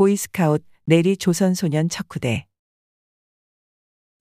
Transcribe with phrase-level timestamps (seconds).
[0.00, 2.46] 보이스카웃 내리 조선소년 척후대.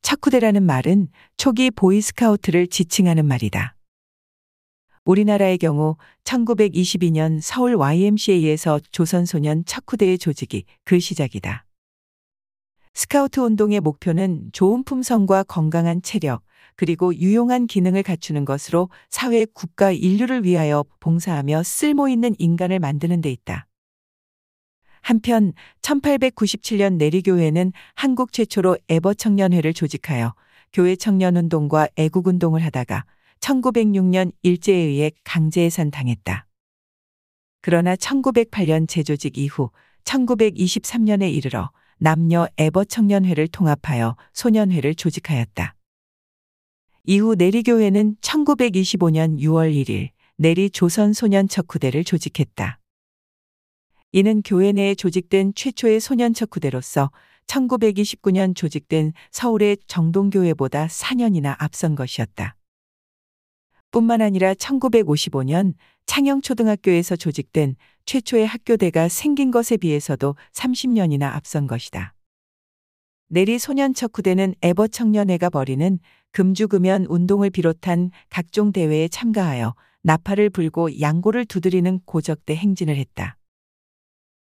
[0.02, 3.78] 척후대라는 말은 초기 보이스카우트를 지칭하는 말이다.
[5.06, 5.96] 우리나라의 경우
[6.26, 11.66] 1922년 서울 YMCA에서 조선소년 척후대의 조직이 그 시작이다.
[12.94, 16.44] 스카우트 운동의 목표는 좋은 품성과 건강한 체력,
[16.76, 23.32] 그리고 유용한 기능을 갖추는 것으로 사회, 국가, 인류를 위하여 봉사하며 쓸모 있는 인간을 만드는 데
[23.32, 23.69] 있다.
[25.02, 30.34] 한편 1897년 내리교회는 한국 최초로 에버 청년회를 조직하여
[30.72, 33.06] 교회 청년운동과 애국운동을 하다가
[33.40, 36.46] 1906년 일제에 의해 강제해산 당했다.
[37.62, 39.70] 그러나 1908년 재조직 이후
[40.04, 45.76] 1923년에 이르러 남녀 에버 청년회를 통합하여 소년회를 조직하였다.
[47.06, 52.79] 이후 내리교회는 1925년 6월 1일 내리 조선 소년 척후대를 조직했다.
[54.12, 57.12] 이는 교회 내에 조직된 최초의 소년 척후대로서
[57.46, 62.56] 1929년 조직된 서울의 정동교회보다 4년이나 앞선 것이었다.
[63.92, 65.74] 뿐만 아니라 1955년
[66.08, 67.76] 창영초등학교에서 조직된
[68.06, 72.16] 최초의 학교대가 생긴 것에 비해서도 30년이나 앞선 것이다.
[73.28, 76.00] 내리 소년척 후대는 에버 청년회가 벌이는
[76.32, 83.39] 금주금연 운동을 비롯한 각종 대회에 참가하여 나팔을 불고 양고를 두드리는 고적대 행진을 했다.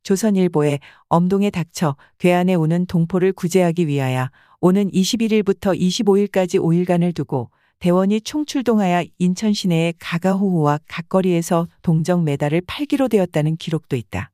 [0.02, 9.04] 조선일보에 엄동에 닥쳐 괴한에 오는 동포를 구제하기 위하여 오는 21일부터 25일까지 5일간을 두고 대원이 총출동하여
[9.18, 14.32] 인천 시내의 가가호호와 각거리에서 동정 메달을 팔기로 되었다는 기록도 있다.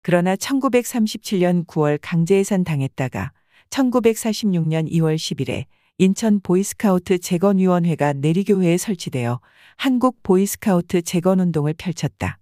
[0.00, 3.32] 그러나 1937년 9월 강제해산 당했다가
[3.70, 5.64] 1946년 2월 10일에
[5.98, 9.40] 인천 보이스카우트 재건위원회가 내리교회에 설치되어
[9.76, 12.38] 한국 보이스카우트 재건운동을 펼쳤다.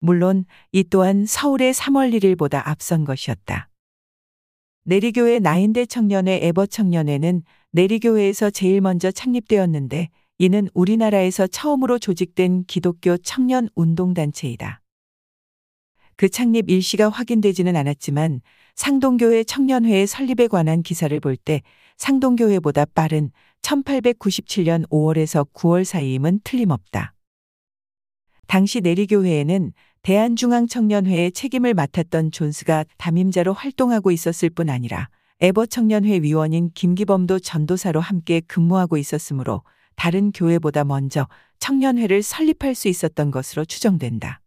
[0.00, 3.68] 물론 이 또한 서울의 3월 1일보다 앞선 것이었다.
[4.84, 10.08] 내리교회 나인대 청년회 에버 청년회는 내리교회에서 제일 먼저 창립되었는데
[10.38, 14.80] 이는 우리나라에서 처음으로 조직된 기독교 청년 운동단체이다.
[16.16, 18.40] 그 창립 일시가 확인되지는 않았지만
[18.74, 21.62] 상동교회 청년회의 설립에 관한 기사를 볼 때
[21.96, 23.30] 상동교회보다 빠른
[23.62, 27.14] 1897년 5월에서 9월 사이임은 틀림없다.
[28.48, 35.10] 당시 내리교회에는 대한중앙청년회의 책임을 맡았던 존스가 담임자로 활동하고 있었을 뿐 아니라
[35.40, 39.62] 에버 청년회 위원인 김기범도 전도사로 함께 근무하고 있었으므로
[39.96, 44.40] 다른 교회보다 먼저 청년회를 설립할 수 있었던 것으로 추정된다.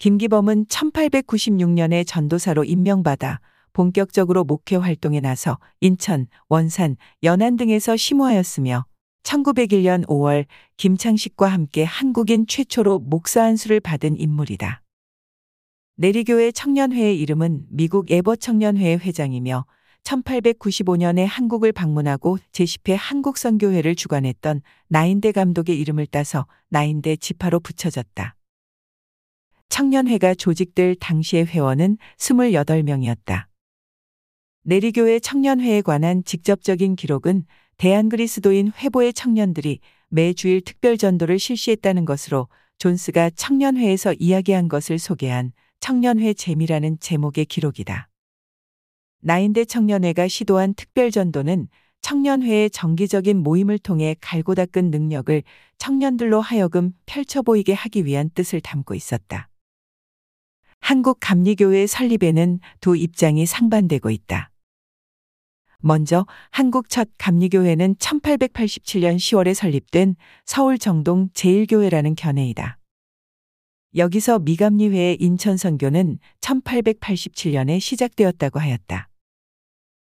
[0.00, 3.38] 김기범은 1896년에 전도사로 임명받아
[3.72, 8.84] 본격적으로 목회 활동에 나서 인천, 원산, 연안 등에서 심호하였으며
[9.22, 14.82] 1901년 5월 김창식과 함께 한국인 최초로 목사 안수를 받은 인물이다.
[15.96, 19.66] 내리교회 청년회의 이름은 미국 에버 청년회 회장이며
[20.04, 28.34] 1895년에 한국을 방문하고 제10회 한국선교회를 주관했던 나인대 감독의 이름을 따서 나인대 지파로 붙여졌다.
[29.68, 33.46] 청년회가 조직될 당시의 회원은 28명이었다.
[34.62, 37.44] 내리교회 청년회에 관한 직접적인 기록은
[37.80, 39.80] 대한그리스도인 회보의 청년들이
[40.10, 42.46] 매주일 특별 전도를 실시했다는 것으로
[42.76, 48.10] 존스가 청년회에서 이야기한 것을 소개한 청년회 재미라는 제목의 기록이다.
[49.22, 51.68] 나인대 청년회가 시도한 특별 전도는
[52.02, 55.42] 청년회의 정기적인 모임을 통해 갈고 닦은 능력을
[55.78, 59.48] 청년들로 하여금 펼쳐 보이게 하기 위한 뜻을 담고 있었다.
[60.80, 64.50] 한국 감리교회 설립에는 두 입장이 상반되고 있다.
[65.80, 72.78] 먼저 한국 첫 감리교회는 1887년 10월에 설립된 서울 정동 제1교회라는 견해이다.
[73.96, 79.08] 여기서 미감리회의 인천 선교는 1887년에 시작되었다고 하였다.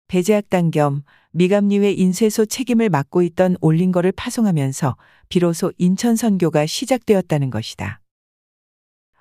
[0.06, 1.02] 배제학당 겸
[1.32, 4.96] 미감리회 인쇄소 책임을 맡고 있던 올린거를 파송하면서
[5.28, 8.00] 비로소 인천 선교가 시작되었다는 것이다.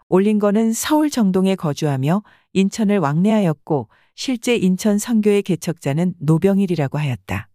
[0.09, 2.21] 올린거는 서울 정동에 거주하며
[2.53, 7.49] 인천을 왕래하였고 실제 인천 선교의 개척자는 노병일이라고 하였다.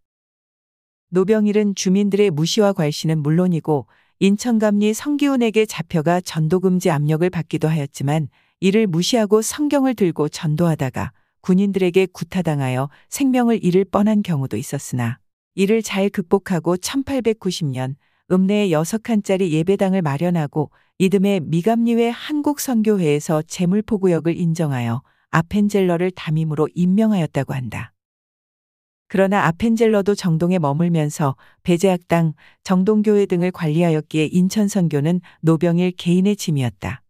[1.10, 3.86] 노병일은 주민들의 무시와 괄시는 물론이고
[4.20, 8.28] 인천감리 성기훈에게 잡혀가 전도금지 압력을 받기도 하였지만
[8.60, 15.18] 이를 무시하고 성경을 들고 전도하다가 군인들에게 구타당하여 생명을 잃을 뻔한 경우도 있었으나
[15.54, 17.94] 이를 잘 극복하고 1890년
[18.30, 27.92] 읍내에 6칸짜리 예배당을 마련하고 이듬해 미감리회 한국선교회에서 재물포구역을 인정하여 아펜젤러를 담임으로 임명하였다고 한다.
[29.08, 37.02] 그러나 아펜젤러도 정동에 머물면서 배제학당, 정동교회 등을 관리하였기에 인천 선교는 노병일 개인의 짐이었다.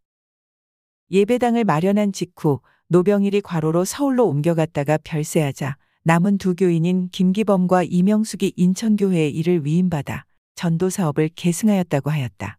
[1.11, 9.65] 예배당을 마련한 직후 노병일이 과로로 서울로 옮겨갔다가 별세하자 남은 두 교인인 김기범과 이명숙이 인천교회에 이를
[9.67, 10.25] 위임받아
[10.55, 12.58] 전도 사업을 계승하였다고 하였다.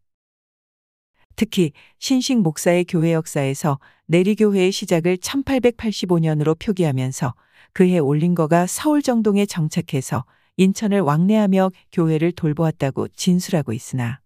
[1.36, 7.34] 특히 신식 목사의 교회 역사에서 내리교회의 시작을 1885년으로 표기하면서
[7.74, 10.26] 그해 올린거가 서울 정동에 정착해서
[10.58, 14.20] 인천을 왕래하며 교회를 돌보았다고 진술하고 있으나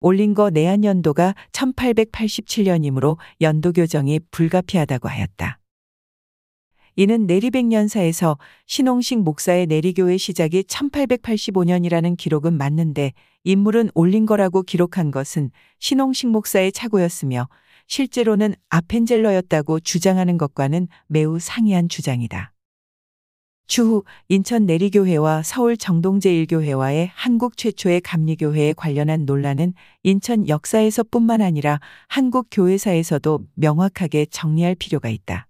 [0.00, 5.58] 올린거 내한 연도가 1887년이므로 연도 교정이 불가피하다고 하였다.
[6.96, 13.12] 이는 내리백년사에서 신홍식 목사의 내리교회 시작이 1885년이라는 기록은 맞는데
[13.44, 17.48] 인물은 올린 거라고 기록한 것은 신홍식 목사의 착오였으며
[17.86, 22.52] 실제로는 아펜젤러였다고 주장하는 것과는 매우 상이한 주장이다.
[23.66, 31.78] 추후 인천 내리교회와 서울 정동제일교회와의 한국 최초의 감리교회에 관련한 논란은 인천 역사에서뿐만 아니라
[32.08, 35.49] 한국 교회사에서도 명확하게 정리할 필요가 있다.